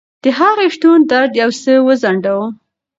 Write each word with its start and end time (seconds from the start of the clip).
د 0.23 0.25
هغې 0.39 0.67
شتون 0.75 0.99
درد 1.11 1.31
یو 1.41 1.51
څه 1.61 1.73
وځنډاوه. 1.87 2.47